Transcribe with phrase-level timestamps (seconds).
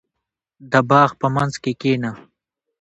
[0.71, 2.11] •د باغ په منځ کې کښېنه.